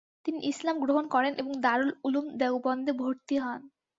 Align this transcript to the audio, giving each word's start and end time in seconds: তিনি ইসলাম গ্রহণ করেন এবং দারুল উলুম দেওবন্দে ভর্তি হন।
তিনি 0.25 0.39
ইসলাম 0.51 0.75
গ্রহণ 0.83 1.05
করেন 1.07 1.33
এবং 1.41 1.53
দারুল 1.65 1.91
উলুম 2.03 2.25
দেওবন্দে 2.39 2.91
ভর্তি 3.01 3.35
হন। 3.37 3.61